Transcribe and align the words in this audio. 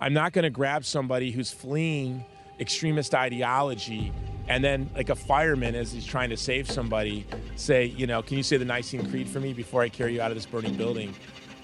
I'm 0.00 0.12
not 0.12 0.32
going 0.32 0.44
to 0.44 0.50
grab 0.50 0.84
somebody 0.84 1.30
who's 1.30 1.50
fleeing 1.50 2.24
extremist 2.58 3.14
ideology 3.14 4.12
and 4.48 4.62
then 4.64 4.90
like 4.94 5.08
a 5.08 5.14
fireman 5.14 5.74
as 5.74 5.92
he's 5.92 6.04
trying 6.04 6.28
to 6.28 6.36
save 6.36 6.70
somebody 6.70 7.26
say 7.56 7.86
you 7.86 8.06
know 8.06 8.20
can 8.20 8.36
you 8.36 8.42
say 8.42 8.58
the 8.58 8.64
nicene 8.64 9.08
creed 9.08 9.26
for 9.26 9.40
me 9.40 9.54
before 9.54 9.80
i 9.80 9.88
carry 9.88 10.12
you 10.12 10.20
out 10.20 10.30
of 10.30 10.36
this 10.36 10.44
burning 10.46 10.74
building? 10.74 11.14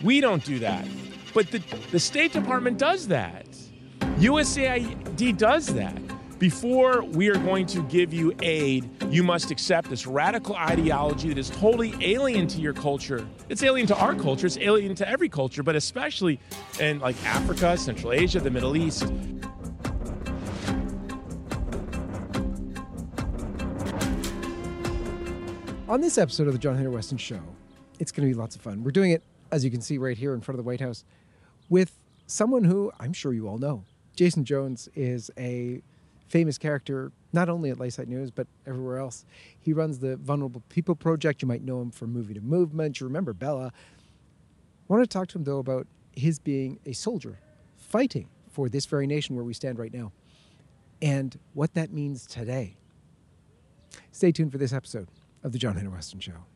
We 0.02 0.20
don't 0.20 0.44
do 0.44 0.58
that. 0.60 0.86
But 1.32 1.50
the, 1.50 1.58
the 1.90 1.98
state 1.98 2.32
department 2.32 2.78
does 2.78 3.08
that. 3.08 3.46
Usaid 4.18 5.36
does 5.36 5.66
that 5.74 5.98
before 6.38 7.02
we 7.02 7.28
are 7.28 7.38
going 7.38 7.64
to 7.64 7.82
give 7.84 8.12
you 8.12 8.34
aid 8.42 8.88
you 9.10 9.22
must 9.22 9.50
accept 9.50 9.88
this 9.88 10.06
radical 10.06 10.54
ideology 10.56 11.28
that 11.28 11.38
is 11.38 11.50
totally 11.50 11.94
alien 12.00 12.46
to 12.46 12.60
your 12.60 12.74
culture 12.74 13.26
it's 13.48 13.62
alien 13.62 13.86
to 13.86 13.96
our 13.96 14.14
culture 14.14 14.46
it's 14.46 14.58
alien 14.58 14.94
to 14.94 15.08
every 15.08 15.28
culture 15.28 15.62
but 15.62 15.74
especially 15.74 16.38
in 16.78 16.98
like 16.98 17.16
africa 17.24 17.76
central 17.76 18.12
asia 18.12 18.38
the 18.38 18.50
middle 18.50 18.76
east 18.76 19.10
On 25.88 26.00
this 26.00 26.18
episode 26.18 26.48
of 26.48 26.52
the 26.52 26.58
John 26.58 26.74
Henry 26.74 26.92
Westen 26.92 27.16
Show, 27.16 27.38
it's 28.00 28.10
going 28.10 28.28
to 28.28 28.34
be 28.34 28.36
lots 28.36 28.56
of 28.56 28.60
fun. 28.60 28.82
We're 28.82 28.90
doing 28.90 29.12
it, 29.12 29.22
as 29.52 29.64
you 29.64 29.70
can 29.70 29.80
see 29.80 29.98
right 29.98 30.18
here 30.18 30.34
in 30.34 30.40
front 30.40 30.58
of 30.58 30.64
the 30.64 30.68
White 30.68 30.80
House, 30.80 31.04
with 31.68 31.92
someone 32.26 32.64
who 32.64 32.90
I'm 32.98 33.12
sure 33.12 33.32
you 33.32 33.46
all 33.46 33.58
know. 33.58 33.84
Jason 34.16 34.44
Jones 34.44 34.88
is 34.96 35.30
a 35.38 35.82
famous 36.28 36.58
character, 36.58 37.12
not 37.32 37.48
only 37.48 37.70
at 37.70 37.78
LifeSite 37.78 38.08
News, 38.08 38.30
but 38.30 38.46
everywhere 38.66 38.98
else. 38.98 39.24
He 39.58 39.72
runs 39.72 39.98
the 39.98 40.16
Vulnerable 40.16 40.62
People 40.68 40.94
Project. 40.94 41.42
You 41.42 41.48
might 41.48 41.62
know 41.62 41.80
him 41.80 41.90
from 41.90 42.12
Movie 42.12 42.34
to 42.34 42.40
Movement. 42.40 43.00
You 43.00 43.06
remember 43.06 43.32
Bella. 43.32 43.72
I 44.88 44.92
want 44.92 45.02
to 45.02 45.06
talk 45.06 45.28
to 45.28 45.38
him, 45.38 45.44
though, 45.44 45.58
about 45.58 45.86
his 46.12 46.38
being 46.38 46.78
a 46.86 46.92
soldier 46.92 47.38
fighting 47.76 48.28
for 48.50 48.68
this 48.68 48.86
very 48.86 49.06
nation 49.06 49.36
where 49.36 49.44
we 49.44 49.54
stand 49.54 49.78
right 49.78 49.92
now 49.92 50.12
and 51.02 51.38
what 51.54 51.74
that 51.74 51.92
means 51.92 52.26
today. 52.26 52.76
Stay 54.12 54.32
tuned 54.32 54.50
for 54.50 54.58
this 54.58 54.72
episode 54.72 55.08
of 55.42 55.52
The 55.52 55.58
John 55.58 55.76
Henry 55.76 55.92
Westen 55.96 56.20
Show. 56.20 56.55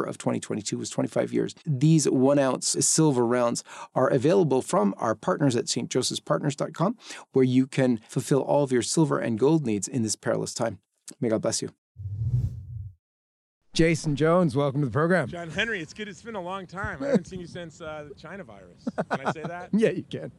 September 0.00 0.08
of 0.08 0.18
2022 0.18 0.78
was 0.78 0.90
25 0.90 1.32
years. 1.32 1.54
These 1.66 2.08
one 2.08 2.38
ounce 2.38 2.76
silver 2.80 3.26
rounds 3.26 3.62
are 3.94 4.08
available 4.08 4.62
from 4.62 4.94
our 4.96 5.14
partners 5.14 5.56
at 5.56 5.66
stjosephspartners.com, 5.66 6.96
where 7.32 7.44
you 7.44 7.66
can 7.66 8.00
fulfill 8.08 8.40
all 8.40 8.64
of 8.64 8.72
your 8.72 8.82
silver 8.82 9.18
and 9.18 9.38
gold 9.38 9.66
needs 9.66 9.88
in 9.88 10.02
this 10.02 10.16
perilous 10.16 10.54
time. 10.54 10.78
May 11.20 11.28
God 11.28 11.42
bless 11.42 11.62
you. 11.62 11.70
Jason 13.72 14.16
Jones, 14.16 14.56
welcome 14.56 14.80
to 14.80 14.86
the 14.86 14.92
program. 14.92 15.28
John 15.28 15.48
Henry, 15.50 15.80
it's 15.80 15.92
good. 15.92 16.08
It's 16.08 16.22
been 16.22 16.34
a 16.34 16.40
long 16.40 16.66
time. 16.66 17.02
I 17.02 17.08
haven't 17.08 17.26
seen 17.26 17.40
you 17.40 17.46
since 17.46 17.80
uh, 17.80 18.06
the 18.08 18.14
China 18.14 18.42
virus. 18.42 18.84
Can 19.10 19.26
I 19.26 19.32
say 19.32 19.42
that? 19.42 19.68
yeah, 19.72 19.90
you 19.90 20.02
can. 20.02 20.32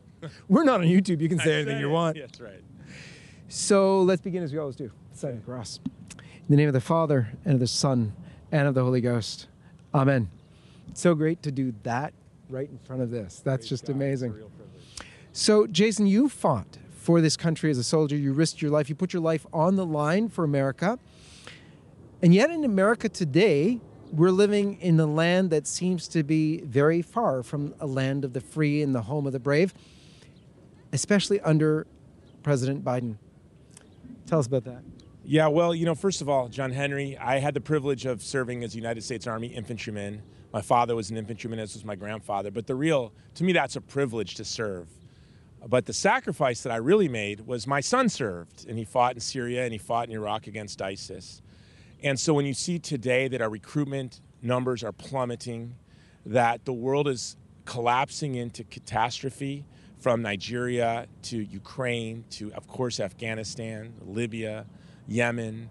We're 0.49 0.65
not 0.65 0.81
on 0.81 0.87
YouTube. 0.87 1.21
You 1.21 1.29
can 1.29 1.39
say 1.45 1.55
anything 1.55 1.77
say 1.77 1.79
you 1.79 1.89
want. 1.89 2.17
Yeah, 2.17 2.25
that's 2.25 2.41
right. 2.41 2.61
So 3.47 4.01
let's 4.01 4.21
begin 4.21 4.43
as 4.43 4.51
we 4.51 4.59
always 4.59 4.75
do. 4.75 4.91
Sign 5.13 5.35
the 5.35 5.41
cross. 5.41 5.79
In 6.19 6.49
the 6.49 6.57
name 6.57 6.67
of 6.67 6.73
the 6.73 6.81
Father, 6.81 7.29
and 7.45 7.53
of 7.55 7.59
the 7.61 7.67
Son, 7.67 8.13
and 8.51 8.67
of 8.67 8.75
the 8.75 8.83
Holy 8.83 9.01
Ghost. 9.01 9.47
Amen. 9.94 10.29
It's 10.90 11.02
so 11.02 11.16
great 11.16 11.44
to 11.44 11.52
do 11.52 11.74
that 11.84 12.13
right 12.50 12.69
in 12.69 12.78
front 12.79 13.02
of 13.02 13.09
this. 13.09 13.41
That's 13.44 13.63
Praise 13.63 13.69
just 13.69 13.85
God. 13.88 13.96
Amazing. 13.96 14.35
So, 15.34 15.68
Jason, 15.68 16.07
you 16.07 16.29
fought 16.29 16.78
for 16.97 17.22
this 17.22 17.38
country 17.38 17.72
as 17.72 17.78
a 17.78 17.84
soldier. 17.84 18.16
You 18.16 18.34
risked 18.34 18.62
your 18.62 18.72
life. 18.72 18.90
You 18.90 18.96
put 18.96 19.13
your 19.13 19.22
life 19.22 19.46
on 19.53 19.75
the 19.75 19.85
line 19.85 20.30
for 20.30 20.44
America. 20.44 21.00
And 22.22 22.34
yet, 22.34 22.51
in 22.51 22.63
America 22.63 23.09
today, 23.09 23.80
we're 24.12 24.31
living 24.31 24.80
in 24.81 25.00
a 25.00 25.06
land 25.06 25.50
that 25.51 25.66
seems 25.66 26.07
to 26.09 26.24
be 26.24 26.62
very 26.62 27.01
far 27.01 27.44
from 27.44 27.74
a 27.80 27.88
land 27.88 28.25
of 28.25 28.34
the 28.34 28.41
free 28.41 28.81
and 28.81 28.94
the 28.94 29.03
home 29.03 29.25
of 29.25 29.34
the 29.34 29.40
brave, 29.40 29.74
especially 30.91 31.40
under 31.41 31.88
President 32.44 32.84
Biden. 32.84 33.16
Tell 34.28 34.40
us 34.40 34.47
about 34.47 34.66
that. 34.66 34.84
Yeah, 35.23 35.47
well, 35.49 35.75
you 35.75 35.85
know, 35.85 35.93
first 35.93 36.21
of 36.21 36.29
all, 36.29 36.47
John 36.47 36.71
Henry, 36.71 37.15
I 37.15 37.37
had 37.37 37.53
the 37.53 37.61
privilege 37.61 38.07
of 38.07 38.23
serving 38.23 38.63
as 38.63 38.75
United 38.75 39.03
States 39.03 39.27
Army 39.27 39.47
infantryman. 39.47 40.23
My 40.51 40.61
father 40.61 40.95
was 40.95 41.11
an 41.11 41.17
infantryman, 41.17 41.59
as 41.59 41.75
was 41.75 41.85
my 41.85 41.95
grandfather. 41.95 42.49
But 42.49 42.65
the 42.65 42.73
real, 42.73 43.13
to 43.35 43.43
me, 43.43 43.53
that's 43.53 43.75
a 43.75 43.81
privilege 43.81 44.33
to 44.35 44.43
serve. 44.43 44.87
But 45.67 45.85
the 45.85 45.93
sacrifice 45.93 46.63
that 46.63 46.71
I 46.71 46.77
really 46.77 47.07
made 47.07 47.45
was 47.45 47.67
my 47.67 47.81
son 47.81 48.09
served, 48.09 48.65
and 48.67 48.79
he 48.79 48.83
fought 48.83 49.13
in 49.13 49.19
Syria 49.19 49.63
and 49.63 49.71
he 49.71 49.77
fought 49.77 50.09
in 50.09 50.15
Iraq 50.15 50.47
against 50.47 50.81
ISIS. 50.81 51.43
And 52.01 52.19
so 52.19 52.33
when 52.33 52.47
you 52.47 52.55
see 52.55 52.79
today 52.79 53.27
that 53.27 53.43
our 53.43 53.49
recruitment 53.49 54.21
numbers 54.41 54.83
are 54.83 54.91
plummeting, 54.91 55.75
that 56.25 56.65
the 56.65 56.73
world 56.73 57.07
is 57.07 57.38
collapsing 57.65 58.33
into 58.33 58.63
catastrophe 58.63 59.65
from 59.99 60.23
Nigeria 60.23 61.05
to 61.21 61.38
Ukraine 61.38 62.25
to, 62.31 62.51
of 62.53 62.67
course, 62.67 62.99
Afghanistan, 62.99 63.93
Libya, 64.03 64.65
Yemen. 65.07 65.69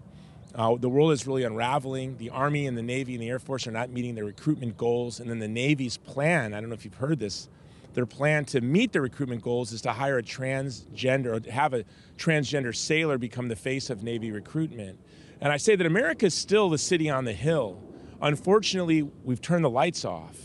Uh, 0.53 0.75
the 0.75 0.89
world 0.89 1.11
is 1.11 1.25
really 1.25 1.43
unraveling. 1.43 2.17
The 2.17 2.29
Army 2.29 2.67
and 2.67 2.77
the 2.77 2.81
Navy 2.81 3.13
and 3.13 3.23
the 3.23 3.29
Air 3.29 3.39
Force 3.39 3.67
are 3.67 3.71
not 3.71 3.89
meeting 3.89 4.15
their 4.15 4.25
recruitment 4.25 4.77
goals. 4.77 5.19
And 5.19 5.29
then 5.29 5.39
the 5.39 5.47
Navy's 5.47 5.97
plan, 5.97 6.53
I 6.53 6.59
don't 6.59 6.69
know 6.69 6.75
if 6.75 6.83
you've 6.83 6.93
heard 6.95 7.19
this, 7.19 7.47
their 7.93 8.05
plan 8.05 8.45
to 8.45 8.61
meet 8.61 8.93
the 8.93 9.01
recruitment 9.01 9.41
goals 9.41 9.71
is 9.71 9.81
to 9.81 9.91
hire 9.91 10.17
a 10.17 10.23
transgender, 10.23 11.47
or 11.47 11.51
have 11.51 11.73
a 11.73 11.83
transgender 12.17 12.75
sailor 12.75 13.17
become 13.17 13.47
the 13.47 13.55
face 13.55 13.89
of 13.89 14.03
Navy 14.03 14.31
recruitment. 14.31 14.99
And 15.41 15.51
I 15.51 15.57
say 15.57 15.75
that 15.75 15.85
America 15.85 16.27
is 16.27 16.33
still 16.33 16.69
the 16.69 16.77
city 16.77 17.09
on 17.09 17.25
the 17.25 17.33
hill. 17.33 17.81
Unfortunately, 18.21 19.01
we've 19.23 19.41
turned 19.41 19.65
the 19.65 19.69
lights 19.69 20.05
off 20.05 20.37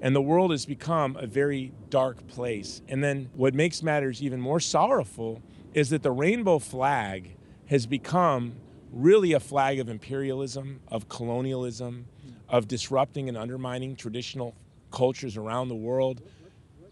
and 0.00 0.14
the 0.14 0.22
world 0.22 0.50
has 0.50 0.64
become 0.64 1.16
a 1.16 1.26
very 1.26 1.72
dark 1.90 2.26
place. 2.28 2.82
And 2.88 3.02
then 3.02 3.30
what 3.34 3.54
makes 3.54 3.82
matters 3.82 4.22
even 4.22 4.40
more 4.40 4.60
sorrowful 4.60 5.42
is 5.74 5.90
that 5.90 6.02
the 6.02 6.12
rainbow 6.12 6.58
flag 6.58 7.36
has 7.68 7.86
become 7.86 8.54
really 8.92 9.32
a 9.32 9.40
flag 9.40 9.78
of 9.78 9.88
imperialism, 9.88 10.80
of 10.88 11.08
colonialism, 11.08 12.06
of 12.48 12.66
disrupting 12.66 13.28
and 13.28 13.36
undermining 13.36 13.94
traditional 13.94 14.54
cultures 14.90 15.36
around 15.36 15.68
the 15.68 15.74
world, 15.74 16.22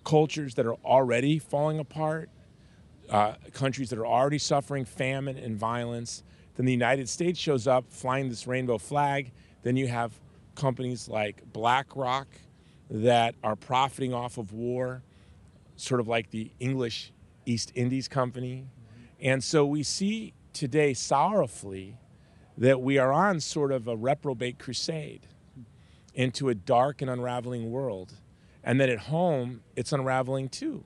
cultures 0.05 0.55
that 0.55 0.67
are 0.67 0.77
already 0.85 1.39
falling 1.39 1.79
apart, 1.79 2.29
uh, 3.09 3.35
countries 3.53 3.89
that 3.91 3.99
are 3.99 4.07
already 4.07 4.39
suffering 4.39 4.85
famine 4.85 5.39
and 5.39 5.57
violence. 5.57 6.23
Then 6.57 6.67
the 6.67 6.73
United 6.73 7.09
States 7.09 7.39
shows 7.39 7.67
up 7.67 7.87
flying 7.89 8.29
this 8.29 8.47
rainbow 8.47 8.79
flag. 8.79 9.33
Then 9.63 9.77
you 9.77 9.89
have 9.89 10.13
companies 10.55 11.09
like 11.09 11.43
BlackRock 11.53 12.29
that 12.91 13.35
are 13.43 13.57
profiting 13.57 14.13
off 14.13 14.37
of 14.37 14.53
war, 14.53 15.03
sort 15.77 16.01
of 16.01 16.09
like 16.09 16.31
the 16.31 16.51
English 16.61 17.13
East 17.47 17.73
Indies 17.75 18.09
Company. 18.09 18.67
And 19.21 19.43
so 19.43 19.65
we 19.65 19.83
see 19.83 20.35
today 20.57 20.95
sorrowfully 20.95 21.99
that 22.57 22.81
we 22.81 22.97
are 22.97 23.13
on 23.13 23.41
sort 23.41 23.71
of 23.71 23.87
a 23.87 23.95
reprobate 23.95 24.59
crusade 24.59 25.27
into 26.15 26.49
a 26.49 26.55
dark 26.55 27.03
and 27.03 27.11
unraveling 27.11 27.71
world. 27.71 28.15
And 28.65 28.81
that 28.81 28.89
at 28.89 28.99
home, 28.99 29.61
it's 29.77 29.93
unraveling 29.93 30.49
too. 30.49 30.83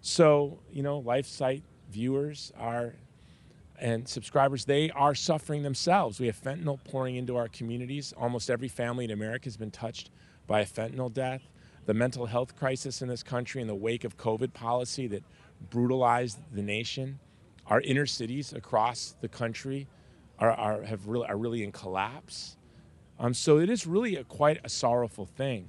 So, 0.00 0.60
you 0.72 0.82
know, 0.82 1.00
LifeSite 1.00 1.62
viewers 1.90 2.52
are 2.58 2.94
and 3.78 4.08
subscribers, 4.08 4.64
they 4.64 4.90
are 4.90 5.14
suffering 5.14 5.62
themselves. 5.62 6.20
We 6.20 6.26
have 6.26 6.40
fentanyl 6.40 6.78
pouring 6.84 7.16
into 7.16 7.36
our 7.36 7.48
communities. 7.48 8.14
Almost 8.16 8.48
every 8.48 8.68
family 8.68 9.04
in 9.04 9.10
America 9.10 9.46
has 9.46 9.56
been 9.56 9.72
touched 9.72 10.10
by 10.46 10.60
a 10.60 10.66
fentanyl 10.66 11.12
death. 11.12 11.42
The 11.84 11.94
mental 11.94 12.26
health 12.26 12.56
crisis 12.56 13.02
in 13.02 13.08
this 13.08 13.24
country 13.24 13.60
in 13.60 13.66
the 13.66 13.74
wake 13.74 14.04
of 14.04 14.16
COVID 14.16 14.52
policy 14.52 15.08
that 15.08 15.24
brutalized 15.68 16.38
the 16.52 16.62
nation. 16.62 17.18
Our 17.66 17.80
inner 17.80 18.06
cities 18.06 18.52
across 18.52 19.14
the 19.20 19.28
country 19.28 19.86
are, 20.38 20.50
are, 20.50 20.82
have 20.82 21.06
really, 21.06 21.26
are 21.26 21.36
really 21.36 21.62
in 21.62 21.72
collapse. 21.72 22.56
Um, 23.18 23.34
so 23.34 23.58
it 23.58 23.70
is 23.70 23.86
really 23.86 24.16
a, 24.16 24.24
quite 24.24 24.60
a 24.64 24.68
sorrowful 24.68 25.26
thing. 25.26 25.68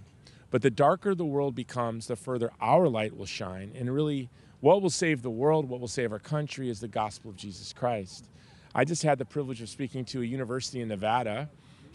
But 0.49 0.61
the 0.61 0.71
darker 0.71 1.15
the 1.15 1.25
world 1.25 1.55
becomes, 1.55 2.07
the 2.07 2.15
further 2.15 2.51
our 2.61 2.87
light 2.87 3.15
will 3.15 3.25
shine. 3.25 3.71
And 3.75 3.93
really, 3.93 4.29
what 4.59 4.81
will 4.81 4.89
save 4.89 5.21
the 5.21 5.29
world, 5.29 5.67
what 5.67 5.79
will 5.79 5.87
save 5.87 6.11
our 6.11 6.19
country 6.19 6.69
is 6.69 6.79
the 6.79 6.87
gospel 6.87 7.31
of 7.31 7.35
Jesus 7.35 7.73
Christ. 7.73 8.29
I 8.75 8.85
just 8.85 9.03
had 9.03 9.17
the 9.19 9.25
privilege 9.25 9.61
of 9.61 9.69
speaking 9.69 10.05
to 10.05 10.21
a 10.21 10.25
university 10.25 10.81
in 10.81 10.87
Nevada, 10.87 11.49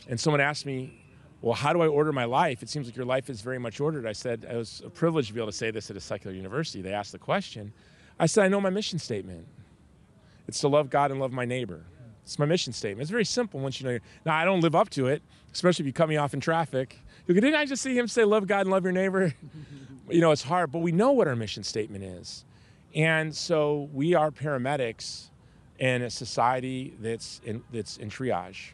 and 0.08 0.18
someone 0.18 0.40
asked 0.40 0.66
me, 0.66 1.04
well, 1.40 1.54
how 1.54 1.72
do 1.72 1.82
I 1.82 1.86
order 1.86 2.12
my 2.12 2.24
life? 2.24 2.62
It 2.62 2.68
seems 2.68 2.86
like 2.86 2.96
your 2.96 3.06
life 3.06 3.30
is 3.30 3.40
very 3.40 3.58
much 3.58 3.80
ordered. 3.80 4.06
I 4.06 4.12
said, 4.12 4.44
it 4.48 4.56
was 4.56 4.82
a 4.84 4.90
privilege 4.90 5.28
to 5.28 5.34
be 5.34 5.40
able 5.40 5.50
to 5.50 5.56
say 5.56 5.70
this 5.70 5.90
at 5.90 5.96
a 5.96 6.00
secular 6.00 6.34
university. 6.34 6.82
They 6.82 6.92
asked 6.92 7.12
the 7.12 7.18
question. 7.18 7.72
I 8.18 8.26
said, 8.26 8.44
I 8.44 8.48
know 8.48 8.60
my 8.60 8.70
mission 8.70 8.98
statement. 8.98 9.46
It's 10.48 10.60
to 10.60 10.68
love 10.68 10.90
God 10.90 11.10
and 11.10 11.20
love 11.20 11.30
my 11.30 11.44
neighbor. 11.44 11.84
It's 12.24 12.38
my 12.38 12.46
mission 12.46 12.72
statement. 12.72 13.02
It's 13.02 13.10
very 13.10 13.24
simple 13.24 13.60
once 13.60 13.80
you 13.80 13.88
know. 13.88 13.98
Now, 14.24 14.34
I 14.34 14.44
don't 14.44 14.60
live 14.60 14.74
up 14.74 14.90
to 14.90 15.06
it, 15.06 15.22
especially 15.52 15.84
if 15.84 15.86
you 15.86 15.92
cut 15.92 16.08
me 16.08 16.16
off 16.16 16.34
in 16.34 16.40
traffic. 16.40 16.98
You 17.26 17.34
go, 17.34 17.40
didn't 17.40 17.56
I 17.56 17.66
just 17.66 17.82
see 17.82 17.96
him 17.96 18.08
say, 18.08 18.24
love 18.24 18.46
God 18.46 18.62
and 18.62 18.70
love 18.70 18.84
your 18.84 18.92
neighbor? 18.92 19.34
you 20.10 20.20
know, 20.20 20.30
it's 20.30 20.42
hard, 20.42 20.72
but 20.72 20.80
we 20.80 20.92
know 20.92 21.12
what 21.12 21.28
our 21.28 21.36
mission 21.36 21.62
statement 21.62 22.04
is. 22.04 22.44
And 22.94 23.34
so 23.34 23.88
we 23.92 24.14
are 24.14 24.30
paramedics 24.30 25.28
in 25.78 26.02
a 26.02 26.10
society 26.10 26.94
that's 27.00 27.40
in, 27.44 27.62
that's 27.72 27.98
in 27.98 28.10
triage. 28.10 28.70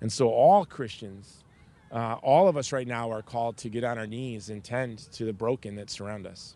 And 0.00 0.12
so 0.12 0.28
all 0.28 0.64
Christians, 0.64 1.44
uh, 1.90 2.16
all 2.22 2.48
of 2.48 2.56
us 2.56 2.72
right 2.72 2.86
now 2.86 3.10
are 3.10 3.22
called 3.22 3.56
to 3.58 3.68
get 3.68 3.84
on 3.84 3.98
our 3.98 4.06
knees 4.06 4.50
and 4.50 4.62
tend 4.62 4.98
to 5.12 5.24
the 5.24 5.32
broken 5.32 5.76
that 5.76 5.90
surround 5.90 6.26
us. 6.26 6.55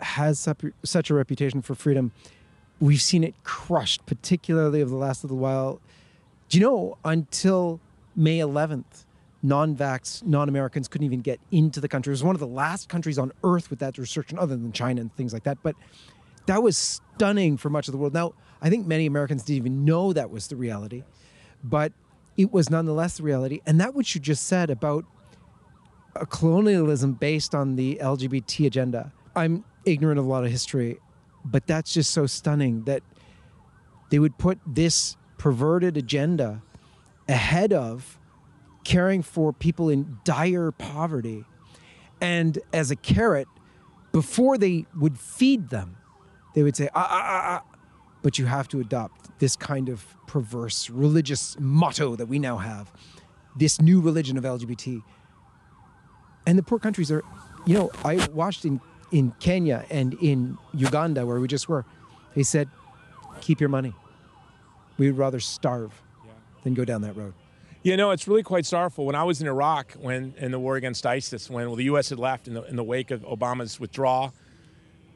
has 0.00 0.48
such 0.84 1.10
a 1.10 1.14
reputation 1.14 1.62
for 1.62 1.74
freedom. 1.74 2.12
We've 2.80 3.00
seen 3.00 3.24
it 3.24 3.34
crushed, 3.44 4.04
particularly 4.06 4.82
over 4.82 4.90
the 4.90 4.96
last 4.96 5.24
little 5.24 5.38
while. 5.38 5.80
Do 6.48 6.58
you 6.58 6.64
know, 6.64 6.98
until 7.04 7.80
May 8.14 8.38
11th, 8.38 9.04
non 9.42 9.76
vax, 9.76 10.24
non 10.24 10.48
Americans 10.48 10.88
couldn't 10.88 11.04
even 11.04 11.20
get 11.20 11.40
into 11.50 11.80
the 11.80 11.88
country. 11.88 12.10
It 12.10 12.14
was 12.14 12.24
one 12.24 12.34
of 12.34 12.40
the 12.40 12.46
last 12.46 12.88
countries 12.88 13.18
on 13.18 13.32
earth 13.44 13.70
with 13.70 13.78
that 13.78 13.98
restriction, 13.98 14.38
other 14.38 14.56
than 14.56 14.72
China 14.72 15.00
and 15.00 15.14
things 15.16 15.32
like 15.32 15.44
that. 15.44 15.58
But 15.62 15.76
that 16.46 16.62
was 16.62 16.76
stunning 16.76 17.56
for 17.56 17.70
much 17.70 17.88
of 17.88 17.92
the 17.92 17.98
world. 17.98 18.14
Now, 18.14 18.34
I 18.62 18.70
think 18.70 18.86
many 18.86 19.06
Americans 19.06 19.42
didn't 19.42 19.58
even 19.58 19.84
know 19.84 20.12
that 20.12 20.30
was 20.30 20.48
the 20.48 20.56
reality, 20.56 21.04
but 21.62 21.92
it 22.36 22.52
was 22.52 22.70
nonetheless 22.70 23.18
the 23.18 23.22
reality. 23.22 23.60
And 23.66 23.80
that 23.80 23.94
what 23.94 24.14
you 24.14 24.20
just 24.20 24.46
said 24.46 24.70
about 24.70 25.04
a 26.14 26.26
colonialism 26.26 27.12
based 27.12 27.54
on 27.54 27.76
the 27.76 27.98
LGBT 28.00 28.66
agenda. 28.66 29.12
I'm 29.34 29.64
ignorant 29.86 30.18
of 30.18 30.26
a 30.26 30.28
lot 30.28 30.44
of 30.44 30.50
history, 30.50 30.98
but 31.44 31.66
that's 31.66 31.94
just 31.94 32.10
so 32.10 32.26
stunning 32.26 32.84
that 32.84 33.02
they 34.10 34.18
would 34.18 34.36
put 34.36 34.58
this 34.66 35.16
perverted 35.38 35.96
agenda 35.96 36.62
ahead 37.28 37.72
of 37.72 38.18
caring 38.84 39.22
for 39.22 39.52
people 39.52 39.88
in 39.88 40.18
dire 40.24 40.70
poverty. 40.70 41.44
And 42.20 42.58
as 42.72 42.90
a 42.90 42.96
carrot, 42.96 43.48
before 44.12 44.58
they 44.58 44.86
would 44.98 45.18
feed 45.18 45.70
them, 45.70 45.96
they 46.54 46.62
would 46.62 46.76
say, 46.76 46.88
ah, 46.94 47.06
ah, 47.10 47.22
ah, 47.24 47.42
ah. 47.60 47.76
But 48.22 48.38
you 48.38 48.46
have 48.46 48.68
to 48.68 48.80
adopt 48.80 49.38
this 49.38 49.56
kind 49.56 49.88
of 49.88 50.04
perverse 50.26 50.88
religious 50.88 51.56
motto 51.60 52.16
that 52.16 52.26
we 52.26 52.38
now 52.38 52.56
have, 52.56 52.92
this 53.56 53.80
new 53.80 54.00
religion 54.00 54.38
of 54.38 54.44
LGBT. 54.44 55.02
And 56.46 56.58
the 56.58 56.62
poor 56.62 56.78
countries 56.78 57.10
are, 57.10 57.22
you 57.66 57.74
know, 57.74 57.90
I 58.04 58.26
watched 58.32 58.64
in 58.64 58.80
in 59.10 59.32
Kenya 59.40 59.84
and 59.90 60.14
in 60.14 60.58
Uganda, 60.74 61.24
where 61.24 61.40
we 61.40 61.48
just 61.48 61.68
were, 61.68 61.84
he 62.34 62.42
said, 62.42 62.68
keep 63.40 63.60
your 63.60 63.68
money. 63.68 63.94
We 64.98 65.10
would 65.10 65.18
rather 65.18 65.40
starve 65.40 65.92
yeah. 66.24 66.32
than 66.64 66.74
go 66.74 66.84
down 66.84 67.02
that 67.02 67.16
road. 67.16 67.34
You 67.82 67.96
know, 67.96 68.10
it's 68.10 68.26
really 68.26 68.42
quite 68.42 68.66
sorrowful. 68.66 69.06
When 69.06 69.14
I 69.14 69.22
was 69.22 69.40
in 69.40 69.46
Iraq, 69.46 69.92
when 69.92 70.34
in 70.38 70.50
the 70.50 70.58
war 70.58 70.76
against 70.76 71.06
ISIS, 71.06 71.48
when 71.48 71.66
well, 71.66 71.76
the 71.76 71.84
U.S. 71.84 72.08
had 72.08 72.18
left 72.18 72.48
in 72.48 72.54
the, 72.54 72.62
in 72.64 72.74
the 72.74 72.82
wake 72.82 73.12
of 73.12 73.22
Obama's 73.22 73.78
withdrawal, 73.78 74.34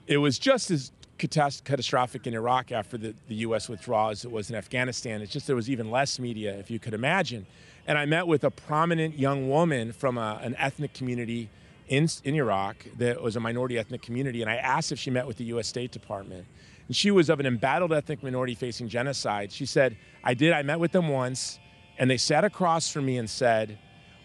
it 0.07 0.19
was 0.19 0.39
just 0.39 0.71
as 0.71 0.93
catastrophic 1.19 2.27
in 2.27 2.35
Iraq 2.35 2.73
after 2.73 2.97
the, 2.97 3.15
the 3.29 3.35
U.S. 3.37 3.69
withdrawal 3.69 4.11
as 4.11 4.25
it 4.25 4.31
was 4.31 4.51
in 4.51 4.57
Afghanistan. 4.57 5.21
It's 5.21 5.33
just 5.33 5.47
there 5.47 5.57
was 5.57 5.69
even 5.69 5.91
less 5.91 6.19
media, 6.19 6.57
if 6.59 6.71
you 6.71 6.79
could 6.79 6.95
imagine. 6.95 7.47
And 7.87 7.99
I 7.99 8.07
met 8.07 8.27
with 8.27 8.45
a 8.45 8.51
prominent 8.51 9.19
young 9.19 9.49
woman 9.49 9.93
from 9.93 10.17
a, 10.17 10.39
an 10.43 10.55
ethnic 10.57 10.95
community 10.95 11.51
in, 11.91 12.09
in 12.23 12.37
Iraq 12.37 12.87
that 12.99 13.21
was 13.21 13.35
a 13.35 13.41
minority 13.41 13.77
ethnic 13.77 14.01
community, 14.01 14.41
and 14.41 14.51
I 14.51 14.57
asked 14.57 14.93
if 14.93 14.99
she 14.99 15.11
met 15.11 15.27
with 15.27 15.37
the 15.37 15.45
U.S. 15.45 15.67
State 15.67 15.91
Department. 15.91 16.47
And 16.87 16.97
she 16.97 17.11
was 17.11 17.29
of 17.29 17.41
an 17.41 17.47
embattled 17.47 17.93
ethnic 17.93 18.23
minority 18.23 18.55
facing 18.55 18.89
genocide. 18.89 19.53
She 19.53 19.67
said, 19.67 19.97
I 20.23 20.35
did, 20.35 20.53
I 20.53 20.63
met 20.63 20.79
with 20.79 20.93
them 20.93 21.09
once, 21.09 21.59
and 21.99 22.09
they 22.09 22.17
sat 22.17 22.45
across 22.45 22.91
from 22.91 23.07
me 23.07 23.19
and 23.19 23.29
said, 23.29 23.77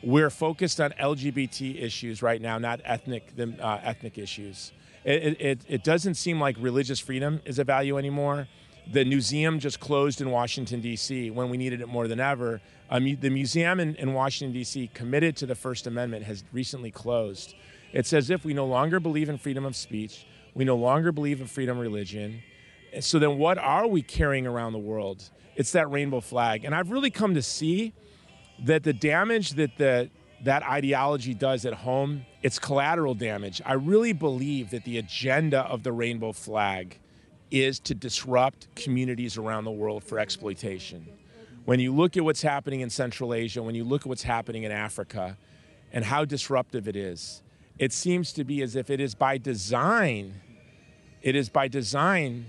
We're 0.04 0.30
focused 0.30 0.80
on 0.80 0.92
LGBT 0.92 1.82
issues 1.82 2.22
right 2.22 2.40
now, 2.40 2.60
not 2.60 2.82
ethnic, 2.86 3.34
uh, 3.40 3.80
ethnic 3.82 4.20
issues. 4.20 4.72
It, 5.04 5.40
it, 5.40 5.62
it 5.68 5.84
doesn't 5.84 6.16
seem 6.16 6.40
like 6.40 6.56
religious 6.60 7.00
freedom 7.00 7.42
is 7.46 7.58
a 7.58 7.64
value 7.64 7.98
anymore. 7.98 8.48
The 8.92 9.04
museum 9.04 9.60
just 9.60 9.80
closed 9.80 10.22
in 10.22 10.30
Washington, 10.30 10.80
D.C., 10.80 11.32
when 11.32 11.50
we 11.50 11.58
needed 11.58 11.82
it 11.82 11.88
more 11.88 12.08
than 12.08 12.20
ever. 12.20 12.62
Um, 12.90 13.18
the 13.20 13.30
museum 13.30 13.80
in, 13.80 13.96
in 13.96 14.14
Washington, 14.14 14.54
D.C., 14.54 14.92
committed 14.94 15.36
to 15.38 15.46
the 15.46 15.56
First 15.56 15.88
Amendment, 15.88 16.26
has 16.26 16.44
recently 16.54 16.92
closed. 16.92 17.56
It's 17.94 18.14
as 18.14 18.30
if 18.30 18.46
we 18.46 18.54
no 18.54 18.66
longer 18.66 19.00
believe 19.00 19.28
in 19.30 19.38
freedom 19.38 19.66
of 19.66 19.76
speech, 19.76 20.28
we 20.54 20.66
no 20.66 20.76
longer 20.76 21.12
believe 21.12 21.42
in 21.42 21.48
freedom 21.48 21.78
of 21.78 21.82
religion. 21.82 22.42
So 23.00 23.20
then, 23.20 23.38
what 23.38 23.58
are 23.58 23.88
we 23.88 24.02
carrying 24.02 24.46
around 24.46 24.74
the 24.74 24.80
world? 24.80 25.30
It's 25.56 25.72
that 25.72 25.90
rainbow 25.90 26.22
flag. 26.22 26.64
And 26.64 26.76
I've 26.76 26.92
really 26.92 27.10
come 27.10 27.34
to 27.34 27.42
see 27.42 27.94
that 28.64 28.84
the 28.84 28.94
damage 28.94 29.52
that 29.52 29.78
the, 29.78 30.10
that 30.44 30.64
ideology 30.64 31.34
does 31.34 31.66
at 31.66 31.74
home, 31.74 32.26
it's 32.42 32.60
collateral 32.60 33.16
damage. 33.16 33.62
I 33.66 33.74
really 33.74 34.14
believe 34.14 34.70
that 34.72 34.84
the 34.84 34.98
agenda 34.98 35.62
of 35.62 35.84
the 35.84 35.92
rainbow 35.92 36.32
flag 36.32 37.00
is 37.52 37.80
to 37.80 37.96
disrupt 37.96 38.74
communities 38.76 39.38
around 39.38 39.66
the 39.66 39.72
world 39.72 40.04
for 40.04 40.20
exploitation. 40.20 41.06
When 41.66 41.80
you 41.80 41.94
look 41.94 42.16
at 42.18 42.24
what's 42.24 42.42
happening 42.42 42.82
in 42.82 42.90
Central 42.90 43.34
Asia, 43.34 43.62
when 43.64 43.76
you 43.76 43.84
look 43.84 44.02
at 44.02 44.08
what's 44.08 44.24
happening 44.24 44.64
in 44.64 44.72
Africa, 44.72 45.38
and 45.92 46.04
how 46.04 46.26
disruptive 46.26 46.88
it 46.88 46.96
is, 46.96 47.42
it 47.80 47.94
seems 47.94 48.34
to 48.34 48.44
be 48.44 48.62
as 48.62 48.76
if 48.76 48.90
it 48.90 49.00
is 49.00 49.16
by 49.16 49.38
design, 49.38 50.34
it 51.22 51.36
is 51.36 51.50
by 51.50 51.68
design 51.68 52.46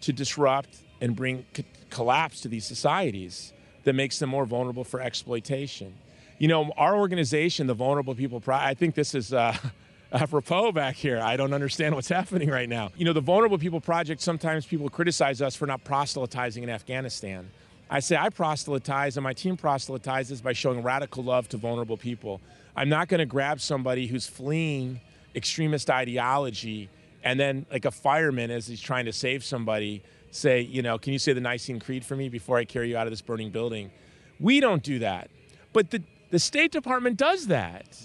to 0.00 0.12
disrupt 0.12 0.78
and 1.00 1.14
bring 1.16 1.46
co- 1.54 1.62
collapse 1.90 2.40
to 2.40 2.48
these 2.48 2.66
societies 2.66 3.52
that 3.84 3.94
makes 3.94 4.18
them 4.18 4.28
more 4.30 4.44
vulnerable 4.44 4.84
for 4.84 5.00
exploitation. 5.00 5.94
You 6.38 6.48
know, 6.48 6.72
our 6.76 6.96
organization, 6.96 7.66
the 7.66 7.74
Vulnerable 7.74 8.14
People 8.14 8.40
Project, 8.40 8.68
I 8.68 8.74
think 8.74 8.94
this 8.94 9.14
is 9.14 9.32
uh, 9.32 9.56
apropos 10.12 10.72
back 10.72 10.96
here. 10.96 11.20
I 11.20 11.36
don't 11.36 11.52
understand 11.52 11.94
what's 11.94 12.08
happening 12.18 12.48
right 12.50 12.68
now. 12.68 12.90
You 12.96 13.04
know, 13.04 13.12
the 13.12 13.20
Vulnerable 13.20 13.58
People 13.58 13.80
Project, 13.80 14.20
sometimes 14.20 14.66
people 14.66 14.88
criticize 14.88 15.42
us 15.42 15.56
for 15.56 15.66
not 15.66 15.84
proselytizing 15.84 16.62
in 16.62 16.70
Afghanistan. 16.70 17.50
I 17.90 18.00
say 18.00 18.16
I 18.16 18.28
proselytize 18.28 19.16
and 19.16 19.24
my 19.24 19.32
team 19.32 19.56
proselytizes 19.56 20.42
by 20.42 20.52
showing 20.52 20.82
radical 20.82 21.24
love 21.24 21.48
to 21.50 21.56
vulnerable 21.56 21.96
people. 21.96 22.40
I'm 22.76 22.88
not 22.88 23.08
going 23.08 23.20
to 23.20 23.26
grab 23.26 23.60
somebody 23.60 24.06
who's 24.06 24.26
fleeing 24.26 25.00
extremist 25.34 25.90
ideology 25.90 26.90
and 27.24 27.38
then, 27.38 27.66
like 27.70 27.84
a 27.84 27.90
fireman, 27.90 28.50
as 28.50 28.66
he's 28.66 28.80
trying 28.80 29.06
to 29.06 29.12
save 29.12 29.44
somebody, 29.44 30.02
say, 30.30 30.60
you 30.60 30.82
know, 30.82 30.98
can 30.98 31.12
you 31.12 31.18
say 31.18 31.32
the 31.32 31.40
Nicene 31.40 31.80
Creed 31.80 32.04
for 32.04 32.14
me 32.14 32.28
before 32.28 32.58
I 32.58 32.64
carry 32.64 32.90
you 32.90 32.96
out 32.96 33.06
of 33.06 33.12
this 33.12 33.22
burning 33.22 33.50
building? 33.50 33.90
We 34.38 34.60
don't 34.60 34.82
do 34.82 35.00
that. 35.00 35.30
But 35.72 35.90
the, 35.90 36.02
the 36.30 36.38
State 36.38 36.70
Department 36.70 37.16
does 37.16 37.48
that. 37.48 38.00